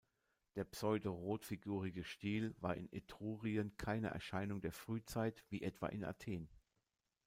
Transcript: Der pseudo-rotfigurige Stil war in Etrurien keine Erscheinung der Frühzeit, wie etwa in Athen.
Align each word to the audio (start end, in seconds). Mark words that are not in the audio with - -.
Der 0.55 0.63
pseudo-rotfigurige 0.63 2.03
Stil 2.03 2.55
war 2.59 2.75
in 2.75 2.91
Etrurien 2.91 3.77
keine 3.77 4.07
Erscheinung 4.07 4.59
der 4.59 4.71
Frühzeit, 4.71 5.43
wie 5.51 5.61
etwa 5.61 5.85
in 5.89 6.03
Athen. 6.03 6.49